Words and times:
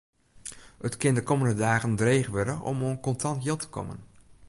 It 0.81 0.97
kin 0.97 1.13
de 1.15 1.23
kommende 1.29 1.53
dagen 1.55 1.95
dreech 1.99 2.29
wurde 2.33 2.57
om 2.69 2.77
oan 2.83 2.99
kontant 3.05 3.43
jild 3.45 3.59
te 3.61 3.69
kommen. 3.75 3.99